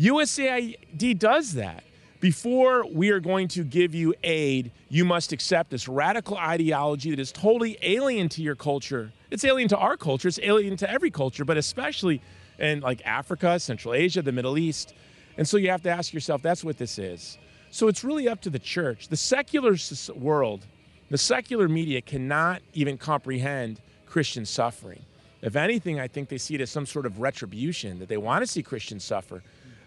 USAID 0.00 1.18
does 1.18 1.52
that. 1.52 1.84
Before 2.20 2.86
we 2.86 3.10
are 3.10 3.20
going 3.20 3.48
to 3.48 3.64
give 3.64 3.94
you 3.94 4.14
aid, 4.24 4.72
you 4.88 5.04
must 5.04 5.32
accept 5.32 5.68
this 5.68 5.88
radical 5.88 6.38
ideology 6.38 7.10
that 7.10 7.18
is 7.18 7.30
totally 7.32 7.76
alien 7.82 8.30
to 8.30 8.42
your 8.42 8.54
culture. 8.54 9.12
It's 9.30 9.44
alien 9.44 9.68
to 9.68 9.76
our 9.76 9.98
culture, 9.98 10.28
it's 10.28 10.40
alien 10.42 10.78
to 10.78 10.90
every 10.90 11.10
culture, 11.10 11.44
but 11.44 11.58
especially 11.58 12.22
in 12.58 12.80
like 12.80 13.04
Africa, 13.04 13.60
Central 13.60 13.92
Asia, 13.92 14.22
the 14.22 14.32
Middle 14.32 14.56
East. 14.56 14.94
And 15.36 15.46
so 15.46 15.58
you 15.58 15.70
have 15.70 15.82
to 15.82 15.90
ask 15.90 16.14
yourself, 16.14 16.40
that's 16.40 16.64
what 16.64 16.78
this 16.78 16.98
is. 16.98 17.36
So 17.70 17.86
it's 17.86 18.02
really 18.02 18.26
up 18.26 18.40
to 18.42 18.50
the 18.50 18.58
church. 18.58 19.08
The 19.08 19.18
secular 19.18 19.76
world, 20.14 20.66
the 21.10 21.18
secular 21.18 21.68
media 21.68 22.00
cannot 22.00 22.62
even 22.72 22.96
comprehend 22.96 23.82
Christian 24.06 24.46
suffering. 24.46 25.02
If 25.42 25.56
anything, 25.56 26.00
I 26.00 26.08
think 26.08 26.30
they 26.30 26.38
see 26.38 26.54
it 26.54 26.60
as 26.62 26.70
some 26.70 26.86
sort 26.86 27.06
of 27.06 27.20
retribution, 27.20 27.98
that 27.98 28.08
they 28.08 28.18
want 28.18 28.42
to 28.42 28.46
see 28.46 28.62
Christians 28.62 29.04
suffer. 29.04 29.42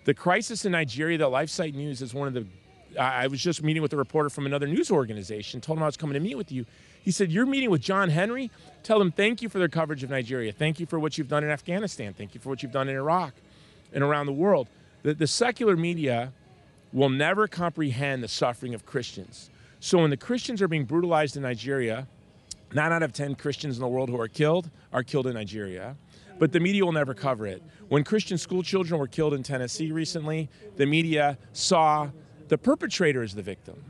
The 0.05 0.13
crisis 0.13 0.65
in 0.65 0.73
Nigeria, 0.73 1.17
the 1.17 1.29
LifeSite 1.29 1.73
News 1.73 2.01
is 2.01 2.13
one 2.13 2.27
of 2.27 2.33
the. 2.33 2.45
I 2.99 3.25
was 3.25 3.41
just 3.41 3.63
meeting 3.63 3.81
with 3.81 3.91
a 3.93 3.97
reporter 3.97 4.29
from 4.29 4.45
another 4.45 4.67
news 4.67 4.91
organization, 4.91 5.61
told 5.61 5.79
him 5.79 5.83
I 5.83 5.87
was 5.87 5.97
coming 5.97 6.13
to 6.13 6.19
meet 6.19 6.35
with 6.35 6.51
you. 6.51 6.65
He 7.01 7.09
said, 7.09 7.31
You're 7.31 7.47
meeting 7.47 7.71
with 7.71 7.81
John 7.81 8.09
Henry? 8.09 8.51
Tell 8.83 9.01
him 9.01 9.11
thank 9.11 9.41
you 9.41 9.49
for 9.49 9.57
their 9.57 9.67
coverage 9.67 10.03
of 10.03 10.11
Nigeria. 10.11 10.51
Thank 10.51 10.79
you 10.79 10.85
for 10.85 10.99
what 10.99 11.17
you've 11.17 11.27
done 11.27 11.43
in 11.43 11.49
Afghanistan. 11.49 12.13
Thank 12.13 12.35
you 12.35 12.39
for 12.39 12.49
what 12.49 12.61
you've 12.61 12.71
done 12.71 12.89
in 12.89 12.95
Iraq. 12.95 13.33
and 13.93 14.03
around 14.03 14.25
the 14.25 14.33
world. 14.33 14.67
The, 15.03 15.13
the 15.13 15.27
secular 15.27 15.75
media 15.75 16.33
will 16.91 17.09
never 17.09 17.47
comprehend 17.47 18.23
the 18.23 18.27
suffering 18.27 18.73
of 18.73 18.85
Christians. 18.85 19.49
So 19.79 19.99
when 19.99 20.09
the 20.09 20.17
Christians 20.17 20.61
are 20.61 20.67
being 20.67 20.85
brutalized 20.85 21.35
in 21.35 21.43
Nigeria, 21.43 22.07
nine 22.73 22.91
out 22.91 23.03
of 23.03 23.13
10 23.13 23.35
Christians 23.35 23.77
in 23.77 23.81
the 23.81 23.87
world 23.87 24.09
who 24.09 24.19
are 24.19 24.27
killed 24.27 24.69
are 24.91 25.03
killed 25.03 25.27
in 25.27 25.33
Nigeria. 25.33 25.95
But 26.39 26.51
the 26.51 26.59
media 26.59 26.83
will 26.83 26.91
never 26.91 27.13
cover 27.13 27.45
it. 27.45 27.63
When 27.89 28.03
Christian 28.03 28.37
school 28.37 28.63
children 28.63 28.99
were 28.99 29.07
killed 29.07 29.33
in 29.33 29.43
Tennessee 29.43 29.91
recently, 29.91 30.49
the 30.75 30.85
media 30.85 31.37
saw 31.51 32.09
the 32.47 32.57
perpetrator 32.57 33.23
as 33.23 33.35
the 33.35 33.41
victim. 33.41 33.83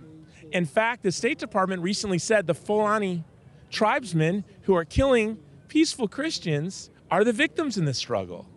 In 0.52 0.66
fact, 0.66 1.04
the 1.04 1.12
State 1.12 1.40
Department 1.40 1.82
recently 1.82 2.20
said 2.20 2.46
the 2.46 2.54
Fulani 2.54 3.24
tribesmen 3.72 4.44
who 4.64 4.76
are 4.76 4.86
killing 4.86 5.40
peaceful 5.68 6.08
Christians 6.08 6.92
are 7.10 7.24
the 7.24 7.34
victims 7.34 7.78
in 7.78 7.86
this 7.86 7.98
struggle. 7.98 8.48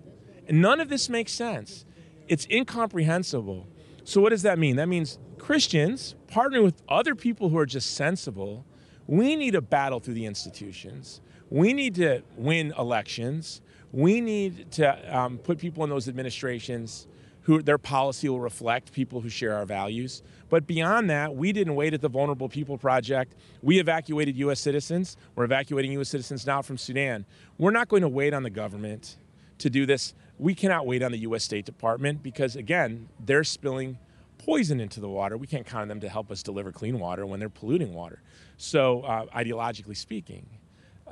And 0.47 0.61
none 0.61 0.81
of 0.81 0.88
this 0.88 1.09
makes 1.09 1.33
sense. 1.33 1.85
It's 2.28 2.47
incomprehensible. 2.50 3.66
So, 4.05 4.21
what 4.21 4.31
does 4.31 4.43
that 4.43 4.59
mean? 4.59 4.76
That 4.76 4.88
means 4.88 5.19
Christians 5.38 6.14
partnering 6.28 6.62
with 6.62 6.83
other 6.88 7.14
people 7.14 7.49
who 7.49 7.59
are 7.59 7.66
just 7.66 7.95
sensible. 7.95 8.64
We 9.07 9.37
need 9.37 9.52
to 9.52 9.61
battle 9.61 10.00
through 10.00 10.14
the 10.14 10.26
institutions. 10.26 11.21
We 11.50 11.73
need 11.73 11.95
to 11.97 12.23
win 12.37 12.73
elections. 12.78 13.61
We 13.93 14.21
need 14.21 14.71
to 14.73 15.16
um, 15.16 15.38
put 15.38 15.59
people 15.59 15.85
in 15.85 15.90
those 15.90 16.09
administrations 16.09 17.07
who 17.47 17.62
their 17.62 17.78
policy 17.78 18.28
will 18.28 18.40
reflect 18.40 18.93
people 18.93 19.21
who 19.21 19.28
share 19.28 19.55
our 19.55 19.64
values. 19.64 20.21
But 20.49 20.66
beyond 20.66 21.09
that, 21.11 21.37
we 21.37 21.52
didn't 21.52 21.76
wait 21.76 21.95
at 21.95 22.00
the 22.00 22.09
Vulnerable 22.09 22.49
People 22.49 22.76
Project. 22.76 23.37
We 23.62 23.78
evacuated 23.78 24.37
U.S. 24.38 24.59
citizens. 24.59 25.16
We're 25.37 25.45
evacuating 25.45 25.93
U.S. 25.93 26.09
citizens 26.09 26.45
now 26.45 26.61
from 26.61 26.76
Sudan. 26.76 27.25
We're 27.57 27.71
not 27.71 27.87
going 27.87 28.02
to 28.02 28.09
wait 28.09 28.35
on 28.35 28.43
the 28.43 28.50
government 28.50 29.16
to 29.59 29.71
do 29.71 29.87
this. 29.87 30.12
We 30.40 30.57
cannot 30.57 30.87
wait 30.87 31.05
on 31.05 31.12
the 31.12 31.19
U.S. 31.19 31.45
State 31.45 31.64
Department 31.64 32.21
because, 32.21 32.57
again, 32.57 33.09
they're 33.25 33.45
spilling 33.45 33.99
poison 34.38 34.81
into 34.81 34.99
the 34.99 35.09
water. 35.09 35.37
We 35.37 35.47
can't 35.47 35.64
count 35.64 35.83
on 35.83 35.88
them 35.88 36.00
to 36.00 36.09
help 36.09 36.33
us 36.33 36.43
deliver 36.43 36.73
clean 36.73 36.99
water 36.99 37.26
when 37.26 37.38
they're 37.38 37.49
polluting 37.49 37.95
water. 37.95 38.21
So, 38.57 39.02
uh, 39.02 39.26
ideologically 39.26 39.97
speaking. 39.97 40.47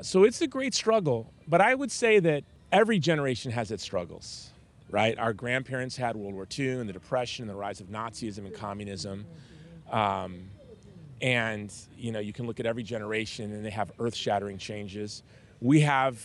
So, 0.03 0.25
it's 0.25 0.41
a 0.41 0.49
great 0.49 0.75
struggle. 0.75 1.33
But 1.47 1.61
I 1.61 1.77
would 1.77 1.93
say 1.93 2.19
that 2.19 2.43
every 2.75 2.99
generation 2.99 3.51
has 3.53 3.71
its 3.71 3.83
struggles 3.83 4.51
right? 4.95 5.19
Our 5.19 5.33
grandparents 5.33 5.97
had 5.97 6.15
World 6.15 6.35
War 6.35 6.47
II 6.57 6.79
and 6.79 6.89
the 6.89 6.93
Depression 6.93 7.43
and 7.43 7.51
the 7.51 7.57
rise 7.57 7.81
of 7.81 7.89
Nazism 7.89 8.47
and 8.47 8.55
communism. 8.55 9.27
Um, 9.91 10.51
and, 11.21 11.73
you 11.97 12.13
know, 12.13 12.21
you 12.21 12.33
can 12.33 12.47
look 12.47 12.61
at 12.61 12.67
every 12.67 12.85
generation 12.85 13.53
and 13.53 13.65
they 13.65 13.71
have 13.71 13.91
earth 13.99 14.15
shattering 14.15 14.57
changes. 14.57 15.25
We 15.61 15.81
have, 15.81 16.25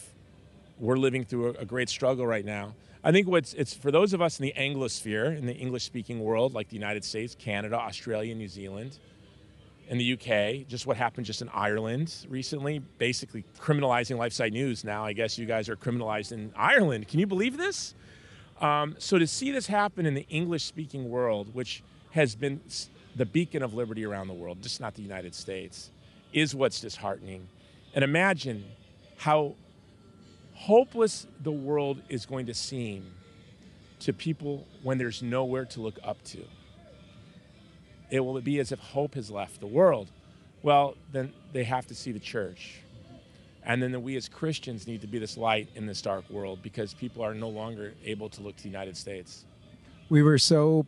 we're 0.77 0.97
living 0.97 1.25
through 1.25 1.47
a, 1.47 1.61
a 1.61 1.65
great 1.65 1.89
struggle 1.89 2.27
right 2.27 2.45
now. 2.45 2.75
I 3.03 3.11
think 3.11 3.27
what's, 3.27 3.55
it's 3.55 3.73
for 3.73 3.89
those 3.89 4.13
of 4.13 4.21
us 4.21 4.39
in 4.39 4.43
the 4.43 4.53
Anglosphere, 4.55 5.35
in 5.35 5.47
the 5.47 5.55
English 5.55 5.85
speaking 5.85 6.19
world, 6.19 6.53
like 6.53 6.69
the 6.69 6.75
United 6.75 7.03
States, 7.03 7.35
Canada, 7.39 7.75
Australia, 7.75 8.35
New 8.35 8.47
Zealand, 8.47 8.99
in 9.89 9.97
the 9.97 10.13
UK, 10.13 10.67
just 10.67 10.85
what 10.85 10.97
happened 10.97 11.25
just 11.25 11.41
in 11.41 11.49
Ireland 11.49 12.27
recently, 12.29 12.77
basically 12.99 13.43
criminalizing 13.59 14.17
LifeSite 14.17 14.51
News. 14.51 14.83
Now, 14.83 15.03
I 15.03 15.13
guess 15.13 15.37
you 15.37 15.47
guys 15.47 15.67
are 15.67 15.75
criminalized 15.75 16.31
in 16.31 16.53
Ireland. 16.55 17.07
Can 17.07 17.19
you 17.19 17.25
believe 17.25 17.57
this? 17.57 17.95
Um, 18.61 18.95
so 18.99 19.17
to 19.17 19.25
see 19.25 19.51
this 19.51 19.65
happen 19.65 20.05
in 20.05 20.13
the 20.13 20.27
English 20.29 20.63
speaking 20.63 21.09
world, 21.09 21.55
which 21.55 21.81
has 22.11 22.35
been 22.35 22.61
the 23.15 23.25
beacon 23.25 23.63
of 23.63 23.73
liberty 23.73 24.05
around 24.05 24.27
the 24.27 24.33
world, 24.33 24.61
just 24.61 24.79
not 24.79 24.93
the 24.93 25.01
United 25.01 25.33
States, 25.33 25.89
is 26.33 26.53
what's 26.53 26.79
disheartening. 26.79 27.47
And 27.95 28.03
imagine 28.03 28.65
how 29.17 29.55
hopeless 30.53 31.25
the 31.41 31.51
world 31.51 32.01
is 32.09 32.27
going 32.27 32.45
to 32.45 32.53
seem 32.53 33.11
to 34.01 34.13
people 34.13 34.67
when 34.83 34.99
there's 34.99 35.23
nowhere 35.23 35.65
to 35.65 35.81
look 35.81 35.97
up 36.03 36.23
to. 36.25 36.39
It 38.09 38.21
will 38.21 38.39
be 38.41 38.59
as 38.59 38.71
if 38.71 38.79
hope 38.79 39.15
has 39.15 39.29
left 39.29 39.59
the 39.59 39.67
world. 39.67 40.09
Well, 40.63 40.95
then 41.11 41.33
they 41.53 41.63
have 41.63 41.87
to 41.87 41.95
see 41.95 42.11
the 42.11 42.19
church. 42.19 42.81
And 43.63 43.83
then 43.83 44.01
we 44.01 44.15
as 44.15 44.27
Christians 44.27 44.87
need 44.87 45.01
to 45.01 45.07
be 45.07 45.19
this 45.19 45.37
light 45.37 45.69
in 45.75 45.85
this 45.85 46.01
dark 46.01 46.29
world 46.29 46.59
because 46.63 46.93
people 46.93 47.23
are 47.23 47.33
no 47.33 47.49
longer 47.49 47.93
able 48.03 48.29
to 48.29 48.41
look 48.41 48.55
to 48.57 48.63
the 48.63 48.69
United 48.69 48.97
States. 48.97 49.45
We 50.09 50.23
were 50.23 50.37
so 50.37 50.87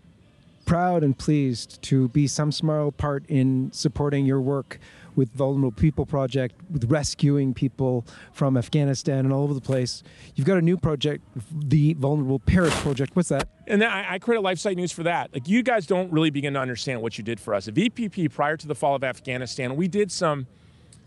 proud 0.66 1.04
and 1.04 1.18
pleased 1.18 1.82
to 1.84 2.08
be 2.10 2.28
some 2.28 2.52
small 2.52 2.92
part 2.92 3.26
in 3.28 3.72
supporting 3.74 4.26
your 4.26 4.42
work 4.42 4.80
with 5.16 5.32
Vulnerable 5.34 5.72
People 5.72 6.06
Project, 6.06 6.56
with 6.70 6.90
rescuing 6.90 7.54
people 7.54 8.06
from 8.34 8.58
Afghanistan 8.58 9.20
and 9.20 9.34
all 9.34 9.44
over 9.44 9.54
the 9.54 9.62
place. 9.62 10.04
You've 10.36 10.48
got 10.48 10.58
a 10.58 10.62
new 10.62 10.78
project, 10.78 11.24
the 11.52 11.94
Vulnerable 11.96 12.40
Paris 12.40 12.80
Project. 12.82 13.16
What's 13.16 13.30
that? 13.30 13.48
And 13.68 13.84
I, 13.84 14.14
I 14.14 14.20
credit 14.20 14.44
LifeSite 14.44 14.76
News 14.76 14.92
for 14.92 15.04
that. 15.04 15.34
Like 15.34 15.48
you 15.48 15.64
guys 15.64 15.86
don't 15.86 16.12
really 16.12 16.30
begin 16.30 16.54
to 16.54 16.60
understand 16.60 17.02
what 17.02 17.18
you 17.18 17.24
did 17.24 17.40
for 17.40 17.54
us. 17.54 17.68
At 17.68 17.74
VPP, 17.74 18.32
prior 18.32 18.58
to 18.58 18.68
the 18.68 18.76
fall 18.76 18.96
of 18.96 19.04
Afghanistan, 19.04 19.76
we 19.76 19.88
did 19.88 20.12
some 20.12 20.48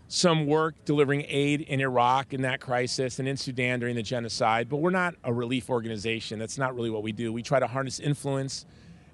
some 0.07 0.45
work 0.45 0.75
delivering 0.85 1.25
aid 1.27 1.61
in 1.61 1.81
Iraq 1.81 2.31
in 2.31 2.43
that 2.43 2.61
crisis 2.61 3.17
and 3.17 3.27
in 3.27 3.35
Sudan 3.35 3.79
during 3.79 3.95
the 3.95 4.03
genocide, 4.03 4.69
but 4.69 4.77
we're 4.77 4.91
not 4.91 5.15
a 5.23 5.33
relief 5.33 5.67
organization. 5.67 6.37
That's 6.37 6.59
not 6.59 6.75
really 6.75 6.91
what 6.91 7.01
we 7.01 7.11
do. 7.11 7.33
We 7.33 7.41
try 7.41 7.59
to 7.59 7.65
harness 7.65 7.99
influence 7.99 8.67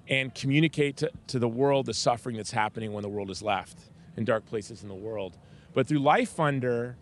and 0.08 0.34
communicate 0.34 0.98
to, 0.98 1.10
to 1.28 1.38
the 1.38 1.48
world 1.48 1.86
the 1.86 1.94
suffering 1.94 2.36
that's 2.36 2.50
happening 2.50 2.92
when 2.92 3.00
the 3.00 3.08
world 3.08 3.30
is 3.30 3.40
left 3.40 3.78
in 4.16 4.24
dark 4.24 4.46
places 4.46 4.82
in 4.82 4.88
the 4.88 4.94
world. 4.94 5.36
But 5.74 5.86
through 5.86 6.00
Life 6.00 6.36
Funder, 6.36 6.94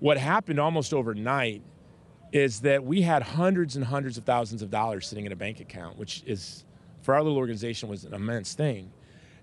what 0.00 0.18
happened 0.18 0.60
almost 0.60 0.92
overnight 0.92 1.62
is 2.32 2.60
that 2.60 2.84
we 2.84 3.02
had 3.02 3.22
hundreds 3.22 3.76
and 3.76 3.84
hundreds 3.84 4.18
of 4.18 4.24
thousands 4.24 4.62
of 4.62 4.70
dollars 4.70 5.06
sitting 5.06 5.26
in 5.26 5.32
a 5.32 5.36
bank 5.36 5.60
account, 5.60 5.98
which 5.98 6.22
is, 6.26 6.64
for 7.02 7.14
our 7.14 7.22
little 7.22 7.38
organization, 7.38 7.88
was 7.88 8.04
an 8.04 8.14
immense 8.14 8.54
thing. 8.54 8.92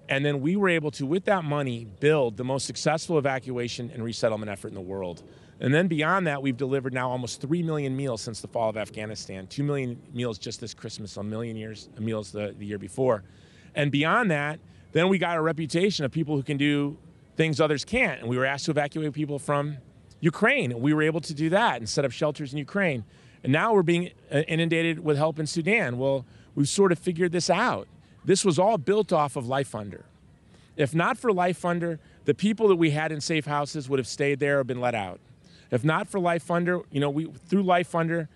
And 0.07 0.23
then 0.23 0.39
we 0.41 0.55
were 0.55 0.69
able 0.69 0.91
to, 0.91 1.05
with 1.05 1.25
that 1.25 1.43
money, 1.43 1.85
build 1.99 2.37
the 2.37 2.43
most 2.43 2.65
successful 2.67 3.17
evacuation 3.17 3.89
and 3.91 4.03
resettlement 4.03 4.51
effort 4.51 4.67
in 4.67 4.75
the 4.75 4.81
world. 4.81 5.23
And 5.59 5.73
then 5.73 5.87
beyond 5.87 6.27
that, 6.27 6.41
we've 6.41 6.57
delivered 6.57 6.93
now 6.93 7.09
almost 7.09 7.41
3 7.41 7.63
million 7.63 7.95
meals 7.95 8.21
since 8.21 8.41
the 8.41 8.47
fall 8.47 8.69
of 8.69 8.77
Afghanistan, 8.77 9.47
2 9.47 9.63
million 9.63 9.99
meals 10.13 10.37
just 10.37 10.59
this 10.59 10.73
Christmas, 10.73 11.17
a 11.17 11.23
million 11.23 11.55
years, 11.55 11.89
meals 11.97 12.31
the, 12.31 12.53
the 12.57 12.65
year 12.65 12.77
before. 12.77 13.23
And 13.73 13.91
beyond 13.91 14.29
that, 14.31 14.59
then 14.91 15.09
we 15.09 15.17
got 15.17 15.37
a 15.37 15.41
reputation 15.41 16.05
of 16.05 16.11
people 16.11 16.35
who 16.35 16.43
can 16.43 16.57
do 16.57 16.97
things 17.35 17.59
others 17.59 17.85
can't. 17.85 18.21
And 18.21 18.29
we 18.29 18.37
were 18.37 18.45
asked 18.45 18.65
to 18.65 18.71
evacuate 18.71 19.13
people 19.13 19.39
from 19.39 19.77
Ukraine, 20.19 20.71
and 20.71 20.81
we 20.81 20.93
were 20.93 21.03
able 21.03 21.21
to 21.21 21.33
do 21.33 21.49
that 21.49 21.77
and 21.77 21.87
set 21.87 22.05
up 22.05 22.11
shelters 22.11 22.51
in 22.53 22.57
Ukraine. 22.57 23.03
And 23.43 23.51
now 23.51 23.73
we're 23.73 23.83
being 23.83 24.11
uh, 24.31 24.39
inundated 24.47 24.99
with 24.99 25.17
help 25.17 25.39
in 25.39 25.45
Sudan. 25.45 25.97
Well, 25.97 26.25
we've 26.55 26.69
sort 26.69 26.91
of 26.91 26.99
figured 26.99 27.31
this 27.31 27.49
out. 27.49 27.87
This 28.23 28.43
was 28.43 28.57
all 28.57 28.77
built 28.77 29.13
off 29.13 29.35
of 29.35 29.47
Life 29.47 29.71
Funder. 29.71 30.03
If 30.77 30.95
not 30.95 31.17
for 31.17 31.31
Life 31.31 31.61
Funder, 31.61 31.99
the 32.25 32.33
people 32.33 32.67
that 32.69 32.75
we 32.75 32.91
had 32.91 33.11
in 33.11 33.21
safe 33.21 33.45
houses 33.45 33.87
would 33.87 33.99
have 33.99 34.07
stayed 34.07 34.39
there 34.39 34.59
or 34.59 34.63
been 34.63 34.81
let 34.81 34.95
out. 34.95 35.19
If 35.71 35.83
not 35.83 36.07
for 36.07 36.19
Life 36.19 36.47
Funder, 36.47 36.83
you 36.91 36.99
know, 36.99 37.09
we 37.09 37.25
through 37.25 37.63
Life 37.63 37.91
Funder, 37.91 38.27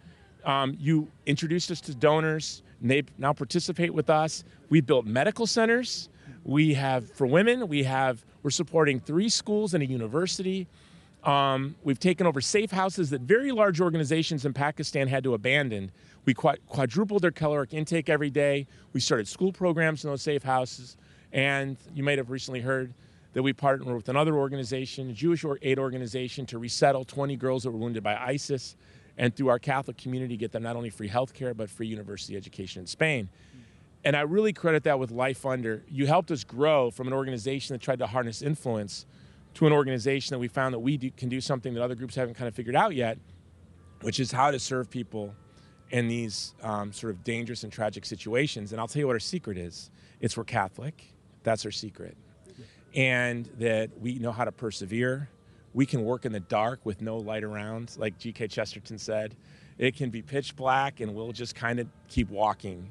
um, 0.46 0.78
you 0.80 1.08
introduced 1.26 1.72
us 1.72 1.82
to 1.82 1.96
donors, 1.96 2.62
and 2.82 2.90
they 2.90 3.04
now 3.18 3.34
participate 3.34 3.94
with 3.94 4.10
us. 4.10 4.44
We 4.70 4.82
built 4.82 5.06
medical 5.06 5.48
centers. 5.48 6.10
We 6.44 6.76
have 6.76 7.10
for 7.12 7.26
women. 7.26 7.68
We 7.68 7.84
have 7.84 8.24
we're 8.44 8.50
supporting 8.50 9.00
three 9.00 9.30
schools 9.30 9.74
and 9.74 9.84
a 9.84 9.86
university. 9.86 10.68
Um, 11.24 11.76
we've 11.84 12.00
taken 12.00 12.26
over 12.26 12.40
safe 12.40 12.72
houses 12.72 13.10
that 13.10 13.22
very 13.22 13.52
large 13.52 13.82
organizations 13.82 14.46
in 14.46 14.54
Pakistan 14.54 15.08
had 15.08 15.24
to 15.26 15.34
abandon 15.34 15.92
we 16.26 16.34
quadrupled 16.34 17.24
their 17.24 17.32
caloric 17.32 17.74
intake 17.74 18.08
every 18.08 18.30
day. 18.30 18.68
We 18.94 19.00
started 19.00 19.28
school 19.28 19.52
programs 19.52 20.04
in 20.04 20.12
those 20.12 20.22
safe 20.22 20.44
houses. 20.44 20.96
And 21.32 21.78
you 21.96 22.04
might 22.04 22.20
have 22.20 22.30
recently 22.30 22.62
heard 22.62 22.94
that 23.34 23.42
we 23.44 23.54
partnered 23.54 23.96
with 23.96 24.10
another 24.10 24.36
organization, 24.36 25.10
a 25.10 25.14
Jewish 25.14 25.44
aid 25.64 25.80
organization, 25.80 26.46
to 26.48 26.60
resettle 26.60 27.04
20 27.04 27.36
girls 27.36 27.64
that 27.64 27.72
were 27.72 27.80
wounded 27.80 28.04
by 28.04 28.16
ISIS. 28.16 28.76
And 29.18 29.36
through 29.36 29.50
our 29.50 29.58
Catholic 29.58 29.98
community, 29.98 30.38
get 30.38 30.52
them 30.52 30.64
not 30.64 30.76
only 30.76 30.90
free 30.92 31.08
health 31.08 31.34
care, 31.34 31.56
but 31.56 31.70
free 31.70 31.88
university 31.88 32.36
education 32.38 32.82
in 32.82 32.88
Spain. 32.88 33.30
And 34.04 34.16
I 34.16 34.22
really 34.22 34.54
credit 34.54 34.84
that 34.84 34.98
with 34.98 35.12
Life 35.12 35.42
Funder. 35.42 35.82
You 35.90 36.08
helped 36.08 36.32
us 36.32 36.44
grow 36.44 36.90
from 36.90 37.08
an 37.08 37.14
organization 37.14 37.74
that 37.74 37.82
tried 37.82 38.00
to 38.00 38.08
harness 38.08 38.42
influence 38.42 39.06
to 39.56 39.68
an 39.68 39.74
organization 39.74 40.34
that 40.34 40.40
we 40.40 40.48
found 40.48 40.74
that 40.74 40.80
we 40.80 40.98
do, 40.98 41.12
can 41.12 41.28
do 41.28 41.42
something 41.42 41.74
that 41.74 41.84
other 41.84 41.96
groups 41.96 42.16
haven't 42.16 42.36
kind 42.36 42.48
of 42.48 42.56
figured 42.56 42.76
out 42.76 42.96
yet, 42.96 43.18
which 44.02 44.20
is 44.20 44.32
how 44.32 44.52
to 44.52 44.60
serve 44.60 44.90
people 44.90 45.34
in 45.92 46.08
these 46.08 46.54
um, 46.62 46.94
sort 46.94 47.12
of 47.12 47.24
dangerous 47.24 47.64
and 47.64 47.74
tragic 47.74 48.06
situations. 48.06 48.72
And 48.72 48.80
I'll 48.80 48.88
tell 48.88 49.02
you 49.02 49.08
what 49.08 49.14
our 49.14 49.20
secret 49.20 49.58
is 49.58 49.92
it's 50.22 50.38
we're 50.38 50.44
Catholic. 50.44 51.14
That's 51.44 51.66
our 51.66 51.72
secret. 51.72 52.16
And 52.96 53.46
that 53.60 54.00
we 54.00 54.16
know 54.16 54.32
how 54.32 54.46
to 54.46 54.52
persevere. 54.52 55.30
We 55.74 55.86
can 55.86 56.04
work 56.04 56.26
in 56.26 56.32
the 56.32 56.40
dark 56.40 56.80
with 56.84 57.02
no 57.02 57.18
light 57.18 57.44
around, 57.44 57.96
like 57.98 58.18
G.K. 58.18 58.48
Chesterton 58.48 58.98
said. 58.98 59.36
It 59.78 59.96
can 59.96 60.10
be 60.10 60.22
pitch 60.22 60.56
black, 60.56 61.00
and 61.00 61.14
we'll 61.14 61.32
just 61.32 61.56
kind 61.56 61.80
of 61.80 61.88
keep 62.10 62.30
walking. 62.30 62.90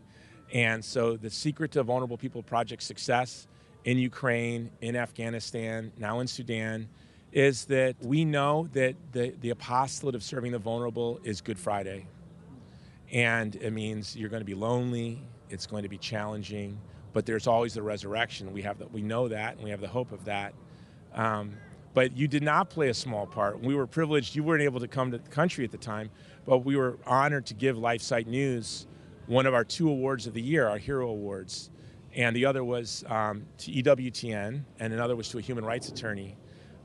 And 0.53 0.85
so, 0.85 1.17
the 1.17 1.31
secret 1.31 1.73
to 1.73 1.83
Vulnerable 1.83 2.17
People 2.17 2.43
Project 2.43 2.83
success 2.83 3.47
in 3.85 3.99
Ukraine, 3.99 4.71
in 4.81 4.97
Afghanistan, 4.97 5.93
now 5.99 6.21
in 6.21 6.27
Sudan, 6.27 6.89
is 7.33 7.67
that 7.67 7.97
we 8.03 8.25
know 8.25 8.69
that 8.73 8.95
the, 9.13 9.35
the 9.41 9.51
apostolate 9.51 10.15
of 10.15 10.23
serving 10.23 10.53
the 10.53 10.59
vulnerable 10.59 11.21
is 11.25 11.41
Good 11.41 11.59
Friday 11.59 12.07
And 13.13 13.57
it 13.57 13.73
means 13.73 14.17
you're 14.17 14.31
going 14.31 14.41
to 14.41 14.47
be 14.47 14.55
lonely, 14.55 15.23
it's 15.51 15.67
going 15.67 15.83
to 15.83 15.89
be 15.89 15.99
challenging, 15.99 16.79
but 17.13 17.27
there's 17.27 17.47
always 17.47 17.75
the 17.75 17.83
resurrection. 17.83 18.53
We 18.53 18.63
have 18.63 18.79
that, 18.79 18.93
we 18.93 19.03
know 19.03 19.29
that, 19.29 19.55
and 19.55 19.65
we 19.65 19.71
have 19.71 19.81
the 19.81 19.89
hope 19.89 20.13
of 20.13 20.25
that. 20.25 20.55
Um, 21.15 21.53
but 21.95 22.17
you 22.17 22.29
did 22.29 22.43
not 22.43 22.71
play 22.71 22.91
a 22.91 22.95
small 22.95 23.27
part. 23.27 23.61
We 23.61 23.75
were 23.75 23.87
privileged. 23.87 24.37
You 24.37 24.45
weren't 24.45 24.63
able 24.63 24.81
to 24.81 24.89
come 24.89 25.11
to 25.11 25.19
the 25.19 25.29
country 25.31 25.65
at 25.65 25.71
the 25.71 25.79
time, 25.79 26.11
but 26.47 26.59
we 26.59 26.77
were 26.77 26.99
honored 27.07 27.47
to 27.47 27.55
give 27.55 27.77
LifeSite 27.77 28.27
News 28.27 28.87
one 29.29 29.47
of 29.47 29.55
our 29.55 29.65
two 29.65 29.89
awards 29.89 30.27
of 30.27 30.35
the 30.35 30.43
year, 30.43 30.67
our 30.67 30.79
Hero 30.79 31.09
Awards. 31.09 31.71
And 32.17 32.35
the 32.35 32.47
other 32.47 32.65
was 32.65 33.05
um, 33.09 33.45
to 33.59 33.71
EWTN, 33.71 34.63
and 34.81 34.93
another 34.93 35.15
was 35.15 35.29
to 35.29 35.39
a 35.39 35.41
human 35.41 35.65
rights 35.65 35.89
attorney. 35.89 36.37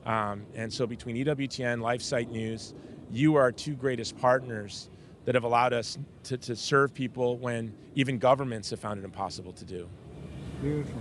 Um, 0.06 0.44
and 0.54 0.72
so 0.72 0.86
between 0.86 1.16
EWTN, 1.16 1.80
LifeSite 1.80 2.30
News, 2.30 2.74
you 3.10 3.34
are 3.36 3.42
our 3.42 3.52
two 3.52 3.74
greatest 3.74 4.16
partners 4.18 4.90
that 5.24 5.34
have 5.34 5.44
allowed 5.44 5.72
us 5.72 5.96
to, 6.24 6.36
to 6.36 6.54
serve 6.54 6.92
people 6.92 7.38
when 7.38 7.74
even 7.94 8.18
governments 8.18 8.68
have 8.70 8.78
found 8.78 9.00
it 9.00 9.04
impossible 9.04 9.52
to 9.54 9.64
do. 9.64 9.88
Beautiful. 10.60 11.00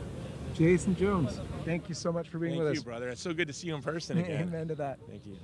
Jason 0.53 0.95
Jones, 0.95 1.39
thank 1.65 1.89
you 1.89 1.95
so 1.95 2.11
much 2.11 2.29
for 2.29 2.37
being 2.37 2.53
Thank 2.53 2.63
with 2.63 2.73
you, 2.73 2.79
us. 2.79 2.83
brother. 2.83 3.09
It's 3.09 3.21
so 3.21 3.33
good 3.33 3.47
to 3.47 3.53
see 3.53 3.67
you 3.67 3.75
in 3.75 3.81
person 3.81 4.19
again. 4.19 4.43
Amen 4.43 4.67
to 4.67 4.75
that. 4.75 4.99
Thank 5.09 5.25
you. 5.25 5.37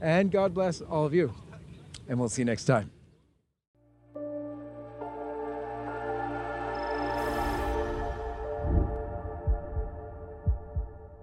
And 0.00 0.30
God 0.30 0.54
bless 0.54 0.80
all 0.80 1.04
of 1.04 1.12
you. 1.12 1.34
And 2.08 2.18
we'll 2.18 2.28
see 2.28 2.42
you 2.42 2.46
next 2.46 2.64
time. 2.64 2.90